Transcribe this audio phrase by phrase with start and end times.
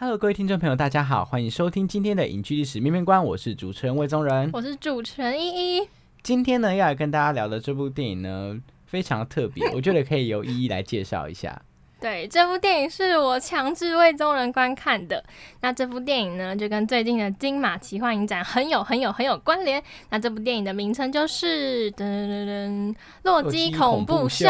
[0.00, 4.48] Hello，各位听众朋友，大家好，欢迎收听今天的影剧历史面面观，我是主持人魏宗仁。
[4.52, 5.88] 我是主持人依依。
[6.22, 11.60] 今天呢，要来跟大家聊的这部电影呢，非常特别，我觉得可以由依依来介绍一下。
[12.00, 15.22] 对，这部电影是我强制为众人观看的。
[15.62, 19.82] 那这部电影呢，就跟最近的金马奇幻影展很有、很有、很有关联。
[20.10, 24.46] 那这部电影的名称就是噔噔噔《洛基恐怖秀》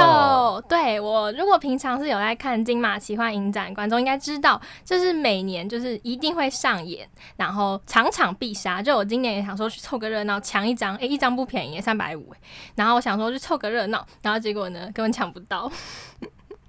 [0.68, 8.82] 对我，如果平常是有在看金马奇幻影展，观众应该知道，这是每年就是一定会上演，然后场场必杀。
[8.82, 12.34] 就我今年也想说去凑个热闹，抢一张，诶，一张不便宜，三百五。
[12.74, 15.72] 然后我想说去凑个热闹，然后结果呢，根本抢不到。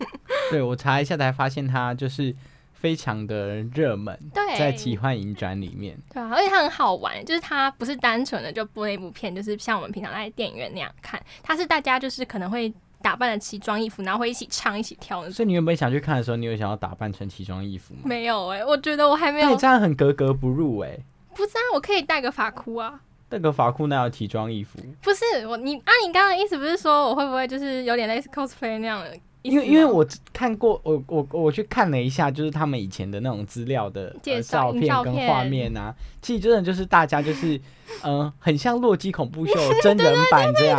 [0.51, 2.35] 对我查一下才发现，它就是
[2.73, 5.97] 非常的热门，对，在奇幻影展里面。
[6.13, 15.29] 对啊，而且它很好玩，就是它不是单纯的就播一部片，就是像我们平常在电影院那样看，它是大家就是可能会打扮的奇装异服，然后会一起唱、一起跳。
[15.29, 18.01] 所以你原本想去看的时候，你有想要打扮成奇装异服吗？
[18.05, 20.97] 没有哎、我觉得我还没有你，这样很格格不入哎、
[21.35, 23.01] 不是啊我可以戴个发箍啊。
[23.27, 29.15] 戴个发箍那要奇装异服，不是我你啊，你刚刚的意思不是说我会不会就是有点类似 cosplay 那样的？
[29.41, 37.55] 因为因为我看过，我我我去看了一下，就是他们以前的那种资料的、呃、照片跟画面啊，其实真的就是大家就是
[38.03, 40.77] 嗯、 呃很像洛基恐怖秀真人版这样，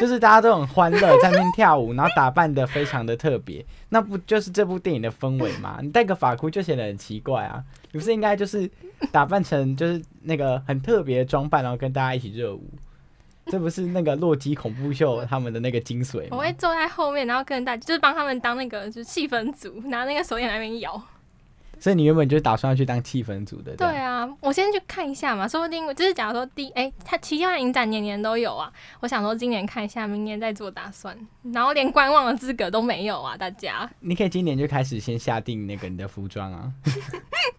[0.00, 5.78] 就是大家都很欢乐，在那边跳舞，然后打扮的非常的特别，那不就是这部电影的氛围吗？
[5.82, 7.62] 你戴个发箍就显得很奇怪啊，
[7.92, 8.68] 你不是应该就是
[9.12, 12.64] 打扮成就是那个很特别的装扮，然后跟大家一起热舞？
[13.46, 16.36] 这不是那个洛基恐怖秀他们的那个精髓吗？
[16.36, 21.02] 我会坐在后面，然后跟大家就是帮他们当那个就是气氛组，拿那个手电在那边摇。
[21.78, 28.70] 所以你原本就打算要去当气氛组的，对啊，我先去看一下嘛，说不定就是假如说第哎，他奇幻影展年年都有啊，
[29.00, 31.16] 我想说今年看一下，明年再做打算，
[31.54, 33.90] 然后连观望的资格都没有啊，大家。
[34.00, 36.70] 你可以今年就开始先下定那个你的服装啊，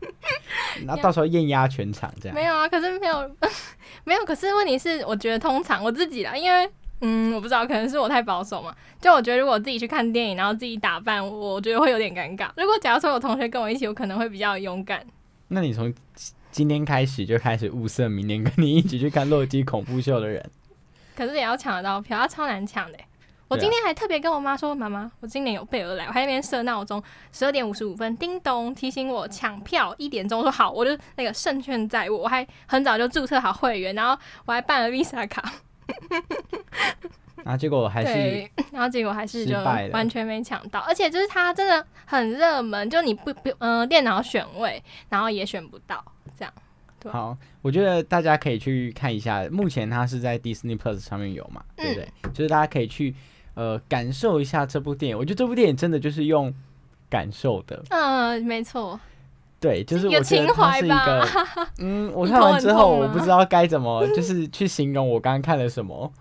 [0.86, 2.36] 然后到时候艳压全场这样。
[2.36, 3.32] 没有啊，可是没有
[4.04, 6.70] 没有，可是问题是，我觉得通常我自己啦，因为
[7.02, 8.76] 嗯，我不知道，可能是我太保守嘛。
[9.00, 12.50] 就我觉得如果自己去看电影，然后自己打扮，我觉得会有点尴尬。
[12.58, 15.06] 如果假如说有同学跟我一起，我可能会比较勇敢。
[15.48, 15.94] 那你从
[16.52, 20.48] 今天开始就开始物色明年跟你一起去看洛基恐怖秀的人。
[21.16, 23.06] 可是也要抢得到票，它超难抢的欸。
[23.52, 27.04] 我今天还特别跟我妈说：“妈妈，我今年有备而来。”我还在那边设闹钟，
[27.34, 29.94] 十二点五十五分，叮咚提醒我抢票。
[29.98, 32.18] 一点钟说好，我就那个胜券在握。
[32.20, 35.44] 我还很早就注册好会员，然后我还办了 Visa 卡。
[37.44, 39.54] 然 后结果还是，然后结果还是就
[39.92, 46.02] 完全没抢到，而且就是它真的很热门，就你不不嗯、电脑选位，然后也选不到，
[46.40, 46.54] 这样。
[47.00, 52.08] 对好，我觉得大家可以去看一下，目前它是在 Disney Plus 上面有嘛，对不对？
[52.24, 53.14] 嗯就是大家可以去
[53.54, 55.18] 呃感受一下这部电影。
[55.18, 56.54] 我觉得这部电影真的就是用
[57.10, 59.00] 感受的，嗯、没错，
[59.60, 61.28] 对，就是一个我觉得情怀它是一个，
[61.80, 66.12] 嗯，我看完之后我不知道该怎么 就是去形容我刚刚看了什么，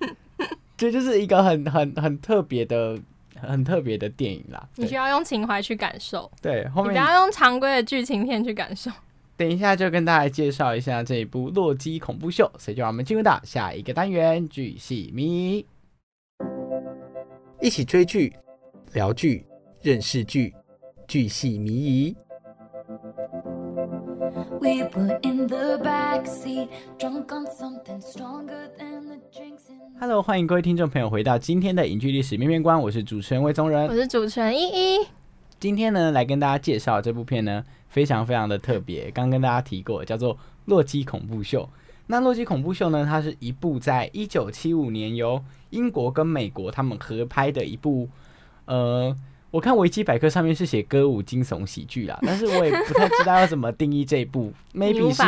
[0.76, 2.98] 这就是一个很很很特别的。
[3.42, 8.90] 很特别的电影啦，你需要用情怀去感受，对，后面你不要用常规的剧情片去感受。
[9.34, 15.64] 等一下就跟大家介绍一下这一部《洛基恐怖秀》，所以就让我们进入到下一个单元——巨细迷，
[17.62, 18.32] 一起追剧、
[18.94, 19.44] 聊剧、
[19.82, 20.54] 认识剧，
[21.06, 22.16] 剧系迷疑。
[24.60, 26.68] We were in the backseat
[26.98, 29.64] drunk on something stronger than the drinks
[30.00, 33.94] hello 欢迎各位听众朋友回到今天的影剧历史面面观，我是主持人魏宗仁我。
[33.94, 35.06] 是主持人依依，
[35.58, 40.34] 今天呢，来跟大家介绍这部片呢，非常非常的特别，刚跟大家提过，叫做
[40.64, 41.62] 《洛基恐怖秀》。
[42.10, 48.08] 那《洛基恐怖秀》呢，它是一部在一九七五年由英国跟美国他们合拍的一部，
[48.64, 49.16] 呃，
[49.50, 55.22] 我看维基百科上面是写歌舞惊悚喜剧啦， 但是我也不太知道要怎么定义这一部，maybe 是。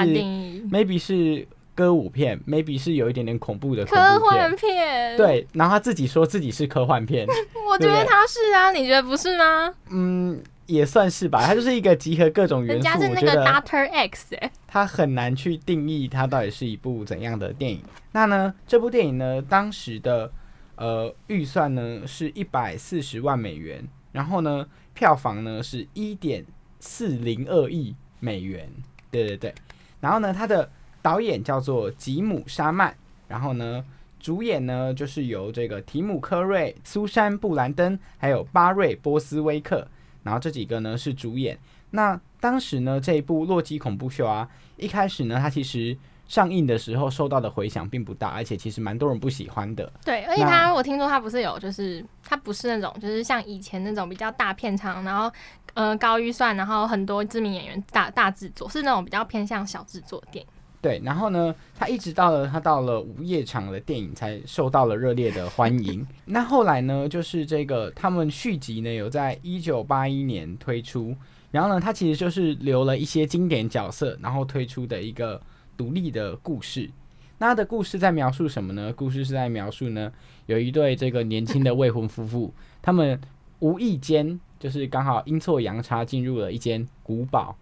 [0.70, 5.16] maybe 是歌舞片，maybe 是有一点点恐怖的恐科幻片。
[5.16, 7.26] 对，然后他自己说自己是科幻片，
[7.68, 9.72] 我觉得他是啊，你觉得不是吗？
[9.90, 11.44] 嗯，也算是吧。
[11.46, 17.82] 它就是一个集合各种元素，人家是那个我觉得 Doctor X 哎、它很难去定义它到底是一部怎样的电影。
[18.12, 20.30] 那呢，这部电影呢，当时的
[20.76, 26.44] 呃预算呢是一百四十万美元，然后呢，票房呢是一点
[26.80, 28.68] 四零二亿美元。
[29.10, 29.54] 对对对，
[30.00, 30.70] 然后呢，它的
[31.00, 32.94] 导演叫做吉姆·沙曼，
[33.28, 33.84] 然后呢。
[34.22, 39.84] 主演呢，就是由这个提姆·科瑞、苏珊·布兰登，还有巴瑞·波斯威克，
[40.22, 41.58] 然后这几个呢是主演。
[41.90, 45.96] 那当时呢，这一部《洛基恐怖秀》啊，一开始呢，它其实
[46.26, 49.92] 上映的时候受到的回响并不大，而且其实蛮多人不喜欢的。
[50.04, 55.30] 对，而且那他我听说它不是有，就是它不是那种，就是像以前那种比较大片场，然后
[55.74, 60.50] 呃高预算，然后很多知名演员大大制作，是那种比较偏向小制作电影。
[60.82, 66.04] 对，然后呢，他一直到了他到了午夜场的电影才受到了热烈的欢迎。
[66.26, 71.14] 那后来呢，就是这个他们续集呢有在一九八一年推出，
[71.52, 75.40] 然后呢，它其实就是留了一些经典角色，然后推出的一个
[75.76, 76.90] 独立的故事。
[77.38, 78.92] 那它的故事在描述什么呢？
[78.92, 80.12] 故事是在描述呢，
[80.46, 82.52] 有一对这个年轻的未婚夫妇，
[82.82, 83.20] 他们
[83.60, 87.56] 无意间就是刚好阴错阳差进入了一间古堡，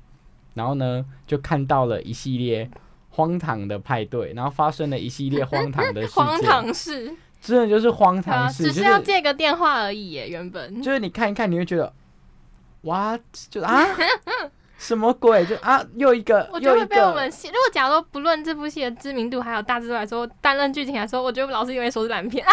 [0.55, 2.70] 然后呢就看到了一系列
[3.11, 11.93] 荒唐的派对，然后发生了一系列荒唐的事件，荒唐事真的就是荒啊，唐事，只是要借个电话而已耶，原本就是你看一看，你会觉得
[12.83, 13.19] 哇，
[13.51, 13.87] 就啊
[14.79, 15.45] 什么鬼？
[15.45, 17.49] 就啊又一个我觉得会被我个们戏。
[17.49, 22.53] 如果假如不论这部戏的知名度还有大制作来说，单论剧情来说，我觉得老师因为说是烂片啊。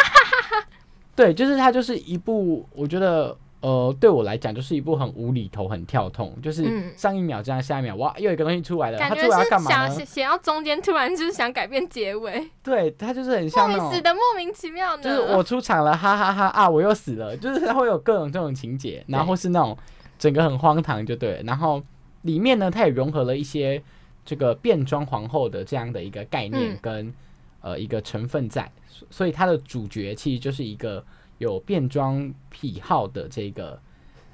[1.15, 13.87] 对，就是它就是一部，我觉得呃对我来讲就是一部很无厘头、很跳痛，就是嗯上一秒这样，下一秒哇又有一个东西出来了，感觉它出来要是干嘛呢想到中间，突然就是想改变结尾，对，他就是很像那种。
[13.89, 15.03] 名死的莫名其妙的。
[15.03, 16.69] 就是我出场了，哈哈哈啊！
[16.69, 19.75] 我又死了，就是他会有各种这种情节，然后是那种
[20.19, 21.41] 整个很荒唐，就对。
[21.45, 21.81] 然后
[22.21, 23.81] 里面呢，它也融合了一些
[24.25, 27.13] 这个变装皇后的这样的一个概念嗯跟、
[27.61, 31.03] 呃一个成分在，所所以它的主角其实就是一个
[31.37, 33.79] 有变装癖好的这个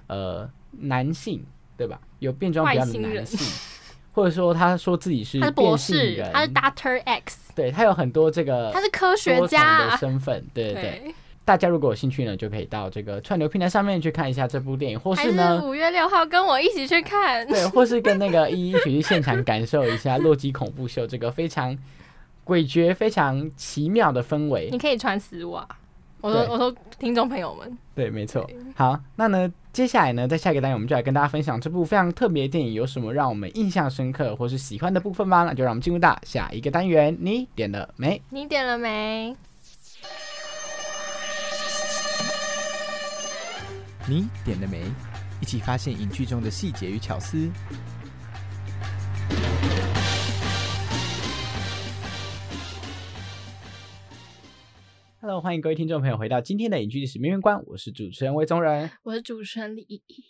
[0.08, 1.44] 呃男性，
[1.78, 2.00] 对吧？
[2.20, 3.40] 有变装癖好的男性，
[4.12, 9.98] 或者说他说自己是他是博士他是 Doctor X，对他有很多这个他是科学家的啊。
[9.98, 10.82] 身份，对对对。
[11.04, 11.16] 对，
[11.46, 17.46] 大家如果有兴趣呢，就可以到这个串流平台上面去看一下这部电影，或是是呢，五月六号跟我一起去看。
[17.48, 21.78] 对，或是跟那个依依一起去现场感受一下《洛基恐怖秀》这个非常
[22.46, 24.78] 诡谲、非常奇妙的氛围你。
[24.78, 25.68] 可以穿丝袜。
[26.24, 28.50] 我说我说听众朋友们，对，没错。
[28.78, 35.44] 好，那呢，接下来呢，在下一个单元，我们就来跟大家分享这部非常特别的电影有什么让我们印象深刻或是喜欢的部分吧。
[35.44, 38.22] 那就让我们进入到下一个单元，你点了没？
[38.30, 39.36] 你点了没？
[44.08, 44.80] 你点了没？
[45.42, 47.50] 一起发现影剧中的细节与巧思。
[55.26, 58.92] Hello，欢迎各位听众朋友回到今天的影剧历史面面观，我是主持人魏宗仁。
[59.04, 60.22] 我是主持人李依依。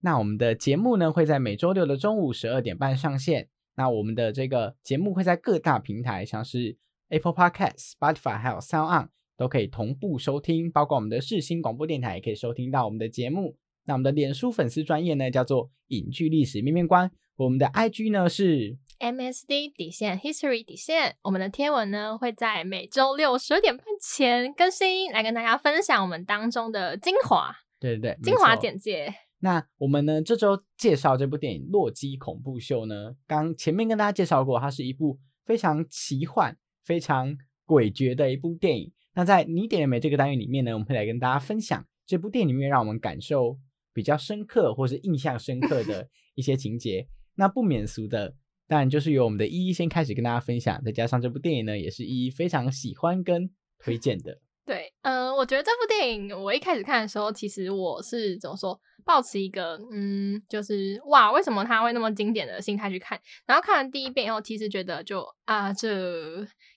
[0.00, 3.48] 那我们的节目呢会在每周六的中午十二点半上线。
[3.76, 6.76] 那我们的这个节目会在各大平台，像是
[7.08, 13.56] Apple Podcast、Spotify 还有 Sound On 都可以同步收听，包括我们的世新广播电台也可以收听到我们的节目。
[13.86, 29.12] 那我们的脸书粉丝专业呢叫做影剧历史面面观，我们的 IG 呢是 MSD 底线 History 底线，我们的贴文呢会在每周六十二点半前更新，来跟大家分享我们当中的精华、对对对精华简介。
[29.40, 38.92] 那我们呢这周介绍这部电影《洛基恐怖秀》呢，刚前面跟大家介绍过，它是一部非常奇幻、非常诡谲的一部电影。
[39.14, 43.58] 那在你点了没这个单元里面呢，我们会来跟大家分享这部电影里面让我们感受
[43.92, 47.08] 比较深刻或是印象深刻的 一些情节。
[47.34, 48.34] 那不免俗的，
[48.68, 54.38] 但就是由我们的依依先开始跟大家分享，再加上这部电影呢，也是依依非常喜欢跟推荐的。
[54.64, 63.20] 对，嗯、我觉得这部电影我一开始看的时候，其实我是怎么说，抱持一个嗯，就是哇，为什么它会那么经典的心态去看。
[63.44, 65.88] 然后看完第一遍以后，其实觉得就啊这，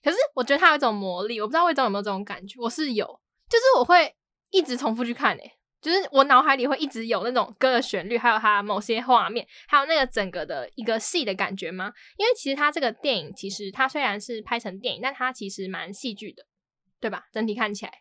[0.03, 3.05] 可是我觉得它有一种魔力，我不知道魏总有没有这种感觉，我是有，
[3.47, 4.15] 就是我会
[4.49, 5.51] 一直重复去看诶、
[5.81, 11.93] 就是我脑海里会一直有那种歌的旋律，还有它某些画面，还有那个整个的一个戏的感觉吗？
[12.17, 16.45] 因为其实它这个电影，其实它虽然是拍成电影，但它其实蛮戏剧的。
[16.97, 17.25] 对吧？
[17.31, 17.91] 整体看起来，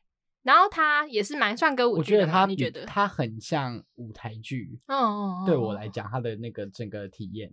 [0.44, 2.86] 然后它也是蛮算歌舞剧的嘛，我觉得它你觉得？
[2.86, 7.52] 它很像舞台剧，嗯对我来，讲，它的那个整个体验。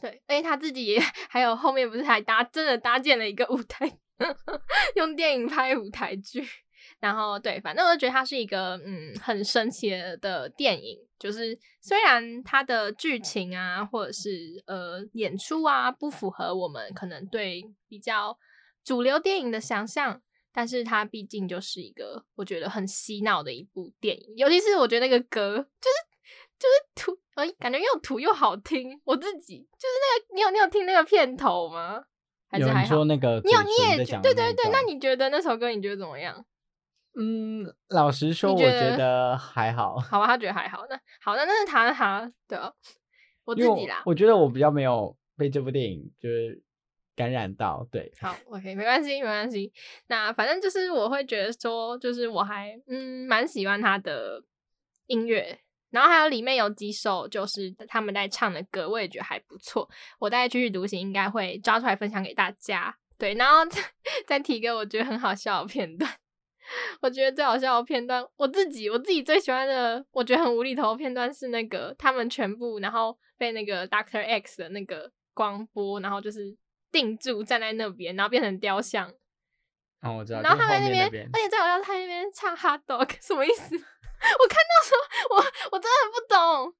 [0.00, 0.98] 对，而且他自己也
[1.28, 3.98] 还有后面不是还搭真的搭建了一个舞台，
[4.96, 6.44] 用电影拍舞台剧。
[7.00, 9.90] 然后对，反正我就觉得它是一个嗯很神奇
[10.20, 18.38] 的电影，就是虽然它的剧情啊或者是呃演出啊不符合我们可能对比较
[18.84, 20.20] 主流电影的想象，
[20.52, 25.96] 但是它毕竟就是一个我觉得很洗脑的一部电影，尤其是我觉得那个歌就是
[26.58, 32.04] 就是土，哎、感觉又土又好听，我自己就是那个你有你有听那个片头吗？
[32.46, 33.04] 还是还好说？
[33.06, 36.44] 那个你有你也对对对，那你觉得那首歌你觉得怎么样？
[37.22, 40.86] 嗯，老实说，我觉觉得得还好，好吧，他觉得还好。
[40.88, 42.72] 那好，那那是他他对啊，
[43.44, 44.02] 我自己啦。
[44.06, 46.62] 我我觉得我比较没有被这部电影就是
[47.14, 49.70] 感染到，对，好，OK，没关系，没关系。
[50.06, 54.42] 那反正就是我会觉得说，就是我还嗯蛮喜欢他的
[55.06, 55.60] 音乐，
[55.90, 59.86] 然后还有里面有几首就是他们在唱的歌，我也觉得还不错。
[60.18, 62.96] 我在继续独行应该会抓出来分享给大家。
[63.18, 63.82] 对，然后再
[64.26, 66.10] 再提一个我觉得很好笑的片段。
[67.00, 76.56] 我觉得最好笑的片段，我自己我自己最喜欢的，我觉得很无厘头的片段是那个他们全部然后被那个 Doctor X 的那个光波，然后就是
[76.92, 79.08] 定住站在那边，然后变成雕像，
[80.02, 83.74] 哦，我知道，然后他在那边，而且最好笑是他那边唱 Hot Dog 什么意思？
[83.74, 86.74] 我看到时候我我真的不懂。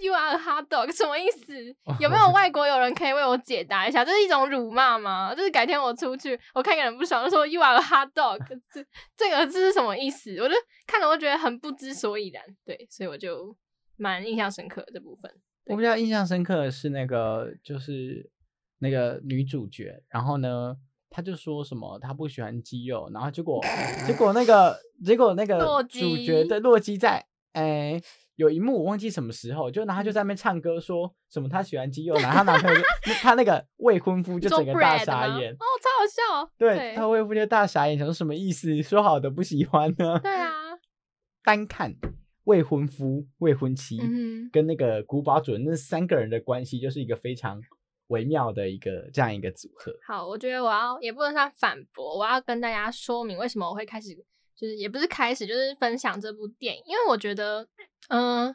[0.00, 1.74] You are a hot dog 什么意思？
[1.98, 4.04] 有没有外国友人可以为我解答一下？
[4.04, 5.34] 这是一种辱骂吗？
[5.34, 8.38] 就是改天我出去，我看一个人不爽，就说 You are a hot dog，
[8.72, 8.84] 这
[9.16, 10.36] 这个这是什么意思？
[10.38, 10.54] 我就
[10.86, 12.42] 看了，我觉得很不知所以然。
[12.64, 13.56] 对，所以我就
[13.96, 15.28] 蛮印象深刻的这部分。
[15.66, 18.30] 我比较印象深刻的是那个，就是
[18.78, 20.76] 那个女主角，然后呢，
[21.10, 23.60] 她就说什么她不喜欢肌肉，然后结果
[24.06, 25.58] 结果那个结果那个
[25.90, 28.00] 主角基的洛基在哎。
[28.40, 36.50] 有一幕我忘记什么时候，就然后就在那边唱歌，说什么他喜欢肌肉，然后她男朋友就那他那个未婚夫就整个大傻眼，哦，超好笑。
[36.56, 38.82] 对他未婚夫就大傻眼，想说什么意思？
[38.82, 40.18] 说好的不喜欢呢？
[40.20, 40.50] 对啊，
[41.44, 41.94] 单看
[42.44, 47.60] 未婚夫、未婚妻，嗯，跟那个古堡主人那三个人的关系，就是一个非常
[48.06, 49.92] 微妙的一个这样一个组合。
[50.06, 54.16] 好，我觉得我要也不能算反驳，我要跟大家说明为什么我会开始，
[54.60, 57.66] 就是也不是开始，就是分享这部电影，因为我觉得，
[58.08, 58.54] 嗯、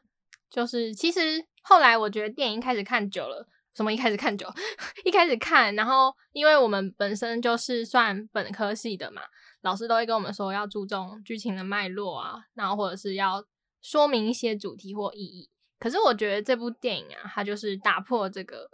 [0.50, 3.48] 就是其实后来我觉得电影开始看久了。
[3.76, 4.48] 什么一开始看久，
[5.04, 9.22] 一开始看，然后因为我们本身就是算本科系的嘛，
[9.64, 13.44] 老师都会跟我们说要注重剧情的脉络啊，然后或者是要
[13.82, 15.50] 说明一些主题或意义。
[15.78, 18.70] 可是我觉得这部电影啊，它就是打破这个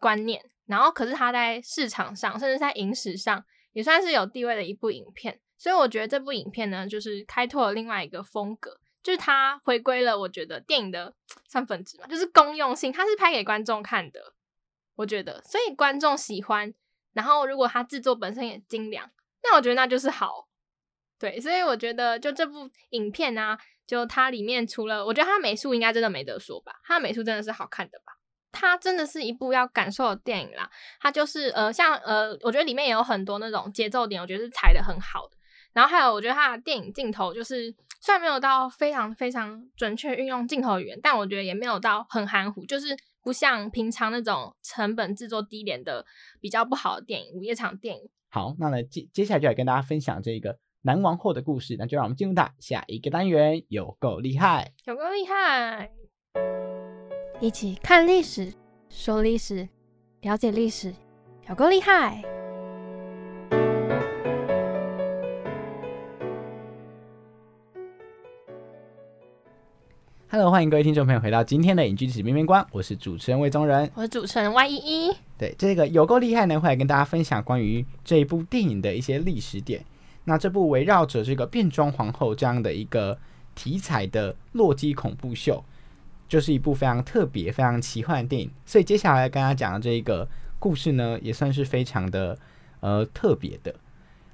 [0.00, 5.40] 观念，然后可是它在市场上，甚至在影史上也算是有地位的一部影片。
[5.62, 11.14] 所以我觉得这部影片呢，就是开拓了另外一个风格，就是它回归了我觉得电影的
[11.46, 14.34] 算本质嘛，就是公用性，它是拍给观众看的。
[14.96, 16.74] 我觉得，所以观众喜欢，
[17.12, 19.08] 然后如果它制作本身也精良，
[19.44, 20.48] 那我觉得那就是好。
[21.16, 28.14] 对，所以我觉得就这部影片啊，就它里面除了我觉得它美术应该真的没得说吧，它的美术真的是好看的吧。
[28.50, 30.68] 它真的是一部要感受的电影啦，
[31.00, 35.36] 它就是呃像呃，我觉得里面也有很多那种节奏点，我觉得是踩的很好的。
[35.72, 46.04] 然后还有我觉得他的电影镜头就是虽然没有到非常非常准确运用镜头语言，但我觉得也没有到很含糊，就是不像平常那种成本制作低廉的
[46.40, 48.08] 比较不好的电影，午夜场电影。
[48.30, 54.72] 好，那呢接接下来就来跟大家分享这个南王后的故事，那就让我们进入到下一个单元，有够厉害。
[54.86, 55.90] 有够厉害！
[57.40, 58.52] 一起看历史，
[58.88, 59.68] 说历史，
[60.22, 60.92] 了解历史，
[61.48, 62.22] 有够厉害！
[70.34, 73.90] Hello，欢迎各位听众朋友回到今天的影剧史面面观，我是主持人魏宗仁。
[73.92, 75.16] 我是主持人 Y 一一。
[75.36, 79.84] 对，这个有够厉害呢，会来跟大家分享关于这一部电影的一些历史点。
[80.24, 83.18] 那这部围绕着这个变装皇后这样的一个
[83.54, 85.62] 题材的洛基恐怖秀，
[86.26, 88.50] 就是一部非常特别、非常奇幻的电影。
[88.64, 90.26] 所以接下来跟大家讲的这一个
[90.58, 92.38] 故事呢，也算是非常的
[92.80, 93.74] 呃特别的。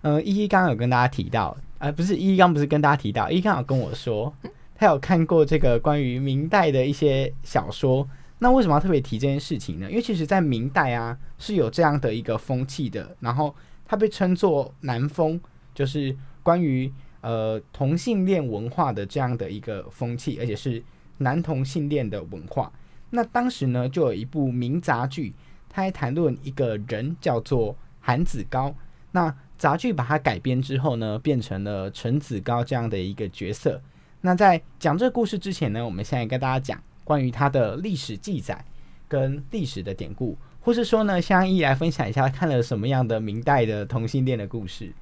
[0.03, 4.33] 呃，依依刚刚有跟大家提到，呃，不是依依刚不是跟大家提到，依依刚有跟我说，
[4.79, 8.09] 他有看过这个关于明代的一些小说。
[8.39, 9.91] 那为什么要特别提这件事情呢？
[9.91, 13.53] 因为其实，在明代啊是有这样的一个风气的，然后
[13.85, 15.41] 它被称作南风，
[15.75, 20.81] 就是关于呃同性恋文化的这样的一个风气，而且是
[21.17, 22.73] 男同性恋的文化。
[23.11, 25.35] 那当时呢，就有一部名杂剧，
[25.69, 28.73] 它还谈论一个人叫做韩子高。
[29.11, 33.83] 那杂剧把它改编之后呢，变成了陈子高这样的一个角色。
[34.21, 38.65] 那在讲这个故事之前呢，我们现在跟大家讲关于它的历史记载
[39.07, 44.93] 跟历史的典故，或是说呢，相一来分享一下看了什么样的明代的同性恋的故事。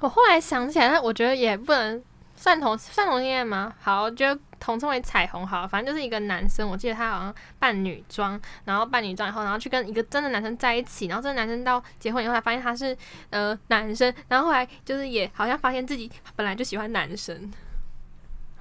[0.00, 2.02] 我后来想起来，但我觉得也不能
[2.34, 3.72] 算同算同性恋吗？
[3.80, 12.94] 好，我觉得统称为彩虹好，反正就是一个男生，我记得他好像扮女装，然后扮女装以后，然后去跟一个真的男生在一起，然后这个男生到结婚以后，才发现他是
[13.30, 17.50] 呃男生，然后后来就是也好像发现自己本来就喜欢男生，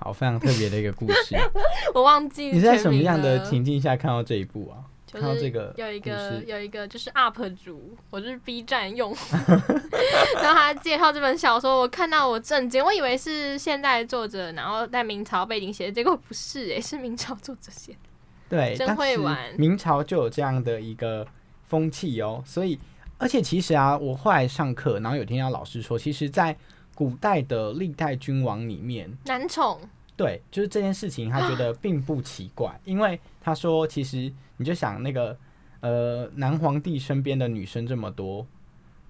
[0.05, 1.35] 好，非常特别的一个故事。
[1.95, 4.85] 我忘记你是在什么样的情境下看到这一部啊？
[5.07, 9.35] 就是看到这个有一故个有一个就是 UP 主，我就是 B 站用户，
[10.43, 17.97] 然后他介绍这本小说，我看到我震惊，我以为是现代作者，然后在明朝背景写的，结果不是哎、是明朝作者写的。
[18.47, 21.25] 对，真会玩明朝就有这样的一个
[21.67, 22.77] 风气哦，所以
[23.17, 26.55] 而且其实啊，我后来上课，然后有听到老师说，其实，在
[26.93, 29.81] 古代的历代君王里面，男宠，
[30.17, 35.37] 对，就是这件事情，他觉得并不奇怪， 因为他说，其实你就想那个
[35.81, 38.47] 呃，男皇帝身边的女生这么多，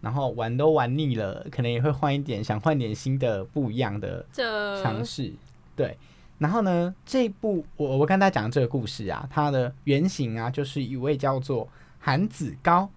[0.02, 4.26] 然后玩都玩腻了，可能也会换一点，想换点新的不一样的
[4.82, 5.32] 尝试。
[5.76, 5.96] 对，
[6.40, 11.70] 然后呢，这部我我跟大家讲这个故事啊，它的原型啊，就是一位叫做
[12.00, 12.90] 韩子高，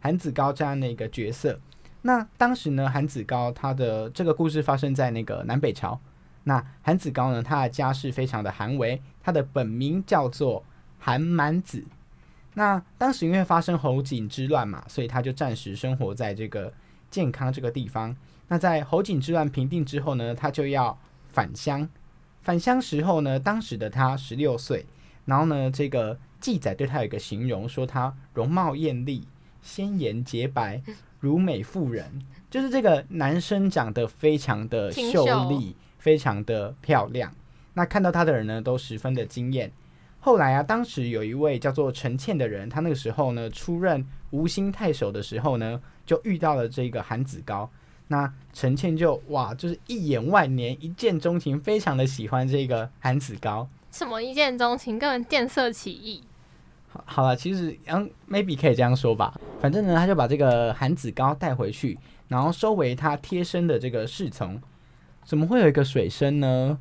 [0.00, 1.58] 韩子高这样的一个角色。
[2.02, 6.00] 那当时呢，韩子高他的这个故事发生在那个南北朝。
[6.48, 10.64] 那韩子高呢，他的家世非常的寒微，他的本名叫做
[11.00, 11.84] 韩满子。
[12.54, 16.72] 那当时因为发生侯景之乱嘛，所以他就暂时生活在这个
[17.10, 18.16] 健康这个地方。
[18.46, 20.96] 那在侯景之乱平定之后呢，他就要
[21.32, 21.88] 返乡。
[22.42, 24.86] 返乡时候呢，当时的他十六岁，
[25.24, 29.26] 然后呢，这个记载对他有一个形容，说他容貌艳丽、
[29.62, 30.80] 鲜颜洁白，
[31.18, 35.74] 如美妇人，就是这个男生长得非常的秀丽，
[36.06, 37.34] 非常的漂亮。
[37.74, 39.72] 那看到他的人呢，都十分的惊艳。
[40.20, 47.68] 后来啊，当时有一位叫做陈倩的人，他那个时候呢出任吴兴太守的时候呢，就遇到了这个韩子高。
[48.06, 53.68] 那陈倩就哇，就是一眼万年，一见钟情，非常的喜欢这个韩子高。
[53.90, 56.22] 什么一见钟情，根本见色起意。
[56.88, 59.34] 好，好了，其实嗯，maybe 可以这样说吧。
[59.60, 64.60] 反正呢，他就把这个韩子高带回去，然后收为他贴身的这个侍从。
[65.26, 66.78] 怎么会有一个水声呢？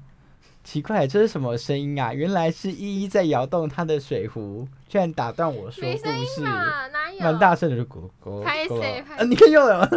[0.63, 2.13] 奇怪，这是什么声音啊？
[2.13, 6.41] 原来是依依在摇动她的水壶，居然打断我说故事？
[7.19, 9.89] 蛮大声的，就咕咕拍咕谁拍啊，你看又了。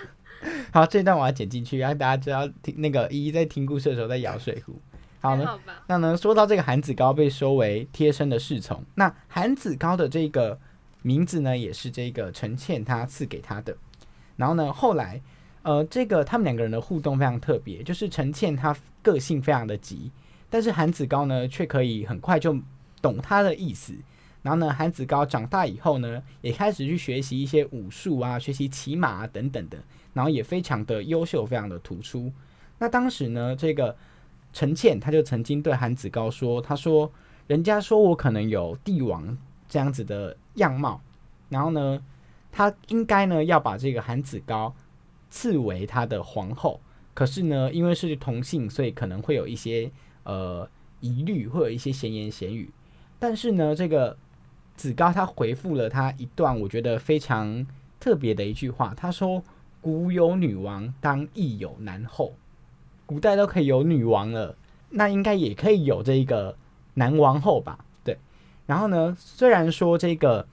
[0.72, 4.78] 好，这一段我要剪进去，让大家知道听那个依依在听故事的时候在摇水壶。
[5.20, 5.58] 好呢？
[5.86, 10.58] 那呢，说到这个韩子高被收为贴身的侍从，那韩子高的这个
[11.02, 13.76] 名字呢，也是这个陈倩她赐给他的。
[14.36, 15.20] 然后呢，后来
[15.66, 20.12] 呃，这个他们两个人的互动非常特别，就是陈倩她个性非常的急，
[20.48, 22.56] 但是韩子高呢却可以很快就
[23.02, 23.92] 懂他的意思。
[24.42, 29.76] 然后呢，韩子高长大以后呢，也开始去学习一些武术啊，学习骑马啊等等的，
[30.14, 32.32] 然后也非常的优秀，非常的突出。
[32.78, 33.96] 那当时呢，这个
[34.52, 37.10] 陈倩他就曾经对韩子高说：“他说，
[37.48, 39.36] 人家说我可能有帝王
[39.68, 41.00] 这样子的样貌，
[41.48, 42.00] 然后呢，
[42.52, 44.72] 他应该呢要把这个韩子高
[45.36, 46.80] 赐为他的皇后。
[47.12, 49.90] 可是呢，因为是同性，所以可能会有一些
[50.24, 50.66] 呃
[51.00, 52.70] 疑虑，会有一些闲言闲语。
[53.18, 54.16] 但是呢，这个
[54.76, 57.66] 子高他回复了他一段我觉得非常
[58.00, 59.42] 特别的一句话，他说
[59.82, 62.34] ：“古有女王，当亦有男后。”
[63.04, 64.56] 古代都可以有女王了，
[64.90, 66.56] 那应该也可以有这个
[66.94, 67.84] 男王后吧？
[68.02, 68.18] 对。
[68.66, 70.46] 然后呢，虽然说这个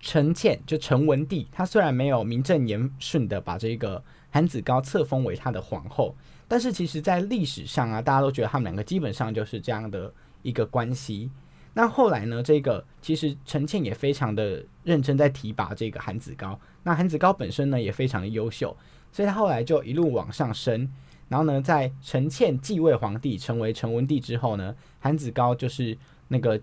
[0.00, 6.14] 陈倩就陈文帝，他虽然没有名正言顺的把这个韩子高册封为他的皇后，
[6.46, 11.30] 但是其实在历史上啊，大家都觉得他们两个基本上就是这样的一个关系。
[11.74, 16.58] 那后来呢，这个其实陈倩也非常的认真在提拔这个韩子高。
[16.84, 18.74] 那韩子高本身呢也非常的优秀，
[19.12, 20.90] 所以他后来就一路往上升。
[21.28, 26.58] 然后呢，在陈倩继位皇帝成为陈文帝之后呢，韩子高就是那个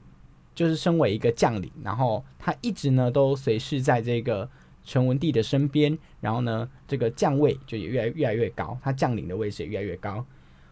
[0.54, 4.50] 就是身为一个将领，然后他一直呢都随侍在这个
[4.84, 10.26] 陈文帝的身边，然后呢这个将位就也越来越来越高，他将领的位置也越来越高。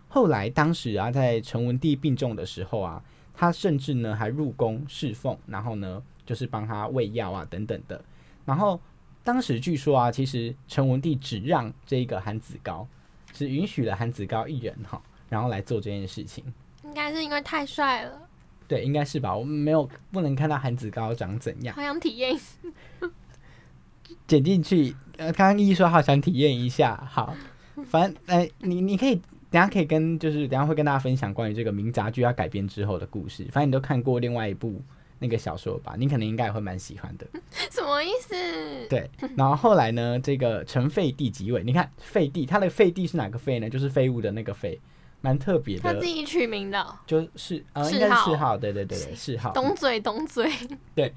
[0.07, 8.03] 后来当时啊，在陈文帝病重的时候啊，他甚至呢还入宫侍奉，然后呢就是帮他喂药啊等等的。
[8.45, 8.79] 然后
[9.23, 12.87] 当时据说啊，其实陈文帝只让这个韩子高。
[13.33, 16.43] 只允许了韩子高一人哈，然后来做这件事情。
[16.83, 18.27] 应该是因为太帅了，
[18.71, 19.35] 对，应该是吧？
[19.35, 21.75] 我们没有不能看到韩子高长怎样。
[21.75, 22.45] 好想体验一下。
[24.25, 24.95] 剪进去。
[25.17, 27.35] 呃，刚刚一说好想体验一下，好，
[27.87, 29.15] 反正呃，你你可以
[29.49, 33.45] 等下可以跟就是等下会跟大家分享关于这个名杂剧要改编之后的故事。
[33.51, 34.81] 反正你都看过另外一部
[35.19, 37.27] 那个小说吧，你可能应该也会蛮喜欢的。
[37.69, 38.33] 什么意思？
[38.89, 43.69] 对，然后后来呢，这个陈废帝即位，你看废帝，他的废帝是哪个废呢？
[43.69, 44.79] 就是废物的那个废，
[45.21, 46.05] 蛮特别的他自。
[46.05, 49.51] 己取名的哦、就是呃，谥应该是号谥号，对对对对，谥号。
[49.53, 50.51] 懂嘴懂嘴。
[50.93, 51.13] 对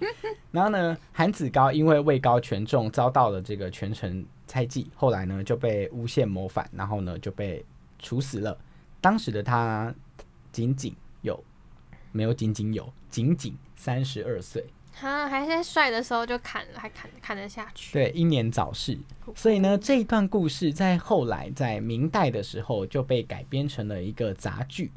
[0.52, 7.64] 然后呢，韩子高因为位高权重，遭到了这个权臣猜忌，后来呢就被诬陷谋反，然后呢就被
[7.98, 8.56] 处死了。
[9.00, 9.94] 当时的他
[10.52, 11.42] 仅仅有
[12.12, 17.92] 没有仅仅有仅仅三十二岁，哈，还在帅的时候就砍了，还砍砍得下去。
[17.92, 18.96] 对，英年早逝。
[19.34, 24.90] 所以呢，这一段故事在后来在明代的时候就被改编成了一个杂剧。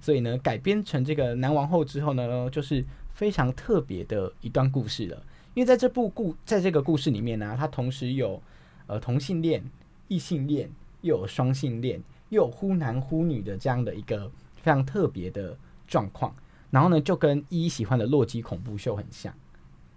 [0.00, 5.22] 所以呢，改编成这个南王后之后呢，就是非常特别的一段故事了。
[5.54, 8.42] 因为在这部故在这个故事里面呢，它同时有
[8.86, 9.62] 呃同性恋、
[10.08, 10.68] 异性恋，
[11.02, 16.34] 又有双性恋，又有忽男忽女的这样的一个非常特别的状况。
[16.72, 19.32] 然后呢，就跟一喜欢的洛基恐怖秀很像，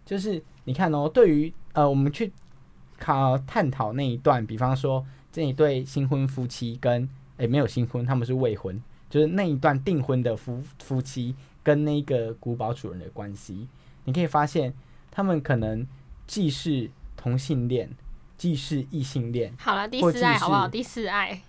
[0.05, 2.31] 就是你看哦，对于呃我们去
[2.99, 11.33] 考探讨那一段，比方说这一对新婚夫妻跟诶没有新婚，他们是未婚，就是那一段订婚的夫夫妻
[11.63, 13.67] 跟那个古堡主人的关系，
[14.03, 14.73] 你可以发现
[15.09, 15.87] 他们可能
[16.27, 17.89] 既是同性恋，
[18.37, 20.65] 既是异性恋，好了，第四爱好不好？
[20.65, 21.41] 是第四爱，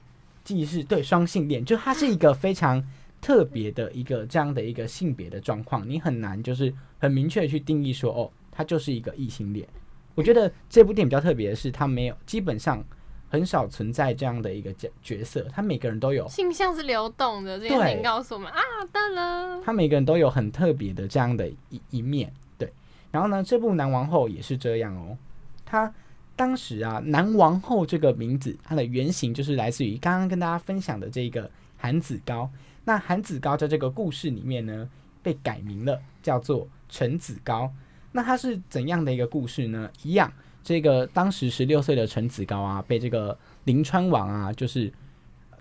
[0.45, 2.83] 既是对双性恋，就它是一个非常
[3.27, 9.67] 特别的一个这样的一个性别的状况，你很难就是很明确的去定义说，哦，他就是一个异性恋。
[10.15, 12.85] 我觉得这部电影比较特别的是，它没有基本上
[13.29, 18.61] 很少存在这样的一个角角色，他每个人都有，性向是流动的，这件对事情告诉我们啊，
[18.93, 22.73] 当然，他每个人都有很特别的这样的一一面，对。
[23.11, 25.19] 然后呢，这部《南王后》也是这样哦，
[25.65, 25.93] 他
[26.37, 32.49] 当时啊，南王后这个名字，它的原型就是来自于刚刚跟大家分享的这个韩子高。
[32.87, 34.89] 那韩子高在这个故事里面呢，
[35.23, 37.71] 被改名了，叫做陈子高。
[38.13, 39.91] 那他是怎样的一个故事呢？
[40.03, 44.91] 一样，这个当时十六岁的陈子高啊，被这个临川王啊，就是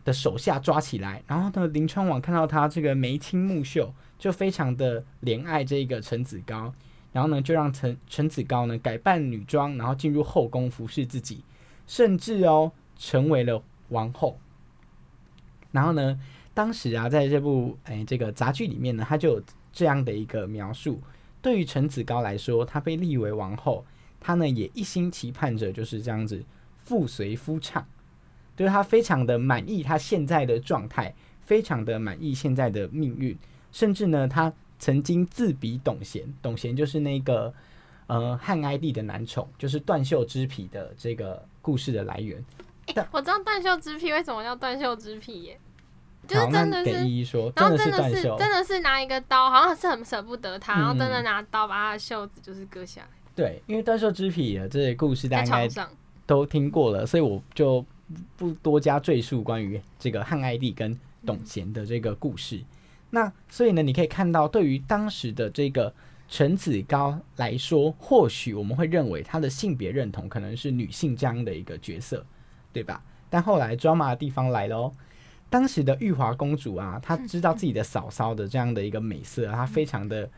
[0.05, 6.71] 的手下抓起来，然后呢，临川王看到他这个眉清目秀，就非常的怜爱这个陈子高，
[7.11, 11.43] 然后呢，就让陈陈子高呢改扮女装，然后进入后宫服侍自己，
[11.88, 14.39] 甚至哦成为了王后。
[15.71, 16.17] 然后呢，
[16.56, 21.00] 当时啊，在这部哎这个杂剧里面呢，他就有这样的一个描述。
[21.41, 23.86] 对于陈子高来说，他被立为王后，
[24.20, 26.44] 他呢也一心期盼着就是这样子
[26.78, 27.86] 父随夫唱，
[28.56, 33.38] 就是她非常的满意他现在的状态，非常的满意现在的命运，
[33.72, 37.54] 甚至呢，他曾经自比董贤，董贤就是那个
[38.08, 42.44] 呃汉哀帝的男宠，就是断袖之癖的这个故事的来源。
[43.12, 45.60] 我知道断袖之癖为什么叫断袖之癖耶，
[46.25, 46.85] 就真的是。
[46.85, 55.88] 给依依说，然后真的是真的是拿一个刀，好像是很舍不得他，然后真的嗯拿刀把他的袖子就是割下来，对，因为断袖之癖的这些故事大在家应该。
[56.27, 57.85] 都听过了，所以我就
[58.35, 62.59] 不多加赘述关于这个汉哀帝跟董贤的这个故事。
[63.11, 65.93] 那所以呢，你可以看到，对于当时的这个
[66.27, 72.25] 陈子高来说，或许我们会认为他的性别认同可能是女性这样的一个角色，
[72.73, 73.03] 对吧？
[73.29, 74.91] 但后来 drama 的地方来了哦。
[75.56, 80.30] 当时的玉华公主啊，她知道自己的嫂嫂的这样的一个美色，她非常的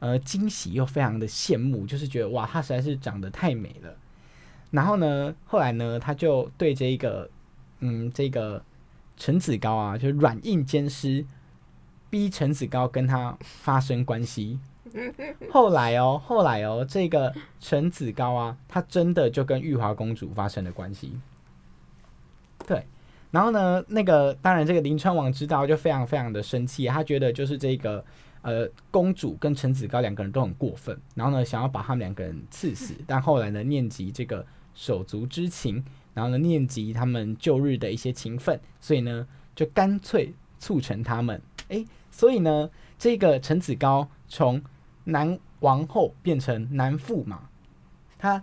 [0.00, 3.94] 呃惊喜又非常的羡慕，就是觉得哇，她实在是长得太美了。
[4.72, 7.30] 然后呢，后来呢，她就对这一个，
[7.78, 8.60] 嗯，这个
[9.16, 11.24] 陈子高啊，就软硬兼施，
[12.10, 14.58] 逼陈子高跟他发生关系。
[15.48, 21.12] 后来哦，后来哦，这个陈子高啊，他真的就跟玉华公主发生了关系。
[22.66, 22.84] 对，
[23.36, 28.02] 然后呢，那个当然，这个临川王知道就非常非常的生气，他觉得就是这个
[28.40, 41.38] 呃公主跟陈子高两个人都很过分，然后呢想要把他们两个人刺死， 但后来呢念及这个手足之情，然后呢念及他们旧日的一些情分，所以呢就干脆促成他们。
[41.68, 44.62] 诶，所以呢这个陈子高从
[45.04, 47.50] 男王后变成男驸马，
[48.18, 48.42] 他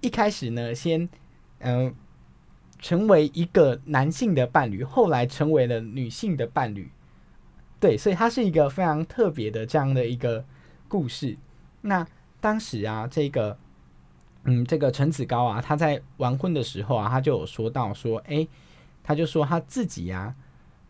[0.00, 1.08] 一开始呢先
[1.60, 1.94] 嗯、呃
[2.84, 6.90] 成为一个男性的伴侣，后来成为了女性的伴侣。
[7.80, 10.44] 对，所以它是一个非常特别的这样的一个
[10.86, 11.34] 故事。
[11.80, 12.06] 那
[12.42, 13.56] 当时啊，这个
[14.42, 18.46] 嗯，这个陈子高啊，他在完婚的时候啊，他就有说到说，诶，
[19.02, 20.34] 他就说他自己啊，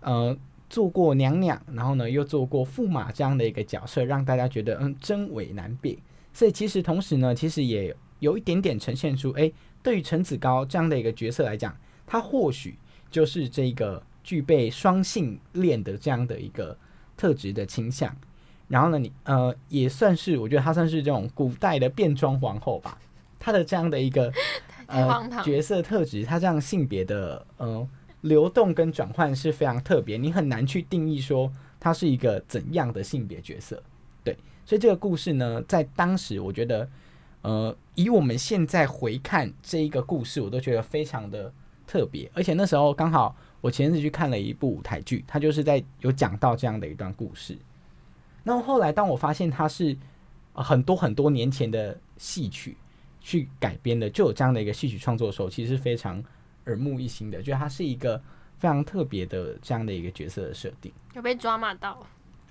[0.00, 0.36] 呃，
[0.68, 5.96] 做过娘娘，然后呢又做过驸马这样的一个角色，让大家觉得嗯真伪难辨。
[6.32, 9.54] 所以其实同时呢，其实也有一点点呈现出，诶，
[9.84, 12.76] 对于陈子高这样的一个角色来讲，他或许
[13.10, 16.76] 就是这个具备双性恋的这样的一个
[17.16, 18.16] 特质的倾向。
[18.66, 22.98] 然后呢，你呃也算是，我觉得他算是这种古代的变装皇后吧。
[23.38, 24.32] 他的这样的一个
[24.88, 27.86] 呃角色特质，他这样性别的呃
[28.22, 33.82] 流动跟转换是非常特别，你很难去定义说他是一个怎样的性别角色。
[34.24, 36.88] 对，所以这个故事呢，在当时我觉得，
[37.44, 41.52] 呃，以我们现在回看这一个故事，我都觉得非常的
[41.86, 47.54] 特别，而且那时候刚好我前阵子去看了一部舞台剧，它就是在有讲到这样的一段故事。
[48.42, 49.94] 那么后来，当我发现它是、
[50.54, 52.78] 呃很多很多年前的戏曲
[53.20, 56.24] 去改编的，就有这样的一个戏曲创作的时候，其实是非常
[56.64, 58.16] 耳目一新的，觉得它是一个
[58.58, 60.90] 非常特别的这样的一个角色的设定。
[61.14, 62.06] 有被抓马到，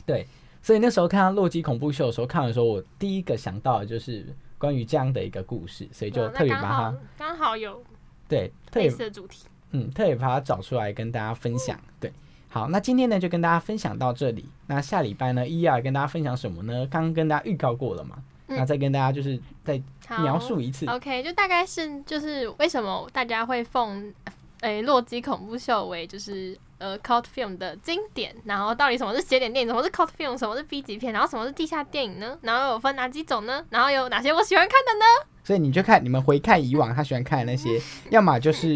[0.06, 0.28] 对，
[0.62, 4.26] 所以那时候看到《洛基恐怖秀》的时候，看的时候，我第一个想到的就是
[4.64, 7.84] 关于这样的一个故事，所以就特别把它刚好有
[8.30, 9.44] 对特别的主题。
[9.72, 11.78] 嗯特别把它找出来跟大家分享。
[12.00, 12.10] 对，
[12.48, 14.48] 好，那今天呢就跟大家分享到这里。
[14.68, 16.88] 那下礼拜呢，一要跟大家分享什么呢？
[16.90, 19.82] 刚刚跟大家预告过了嘛，嗯那再跟大家就是再
[20.22, 20.86] 描述一次。
[20.86, 24.14] OK，就大概是就是为什么大家会奉
[24.62, 32.38] 诶《洛基恐怖秀》为就是呃 cult film 的经典，然后到底什么是邪典电影，什么是 cult film，什么是 B 级片，然后什么是地下电影呢？
[32.42, 33.64] 然后有分哪几种呢？
[33.70, 35.06] 然后有哪些我喜欢看的呢？
[35.46, 38.68] 所以你就看你们回看以往他喜欢看的那些， 要么就是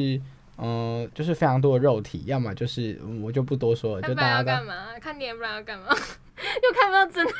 [0.58, 4.74] 嗯、呃就是非常多的肉体，要么就是、嗯我就不多说了，就大家都要干嘛？
[5.02, 5.88] 看电影不然要干嘛？
[5.90, 7.34] 又看不到真的，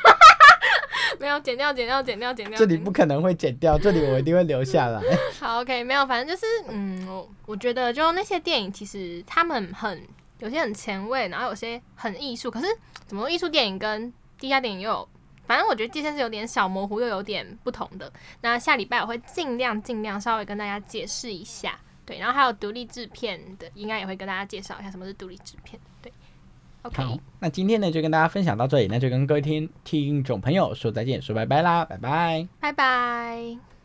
[1.20, 2.58] 没有剪掉，剪掉，剪掉，剪掉。
[2.58, 5.00] 这里不可能会剪掉，这里我一定会留下来。
[5.40, 10.02] 好，OK，没有，反正就是，嗯，我我觉得就那些电影，其实他们很
[10.38, 12.50] 有些很前卫，然后有些很艺术。
[12.50, 12.66] 可是
[13.06, 15.08] 怎么说艺术电影跟地下电影又有，
[15.46, 18.12] 反正我觉得界限是有点小模糊，又有点不同的。
[18.40, 26.12] 那下礼拜我会尽量尽量稍微跟大家解释一下，对，然后还有独立制片的，应该也会跟大家介绍一下什么是独立制片，对
[26.82, 32.46] ，OK，好，那今天呢就跟大家分享到这里，那就跟各位听听众朋友说再见，说拜拜啦，拜拜。
[32.60, 33.77] 拜拜。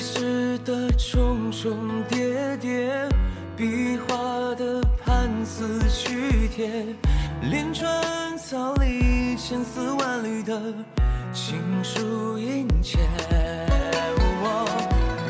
[0.00, 3.06] 历史的重重叠叠，
[3.54, 4.16] 壁画
[4.54, 6.70] 的盘丝曲帖，
[7.42, 7.86] 连川
[8.38, 10.58] 草里千丝万缕的
[11.34, 12.98] 情书殷切。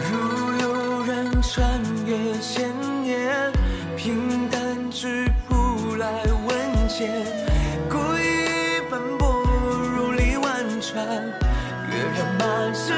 [0.08, 2.70] 如有人穿越千
[3.02, 3.52] 年，
[3.96, 7.08] 平淡之铺来问笺，
[7.88, 9.42] 故意奔波
[9.96, 11.04] 如历万川，
[11.90, 12.92] 跃然满世